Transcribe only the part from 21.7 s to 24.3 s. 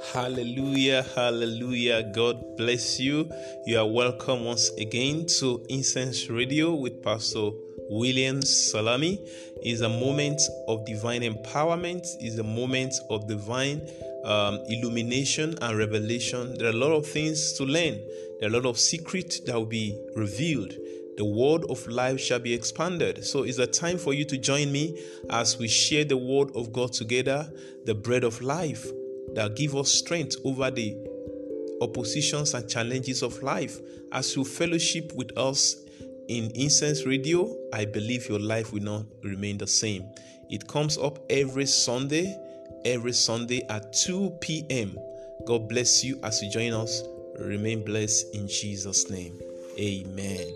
life shall be expanded. So it's a time for you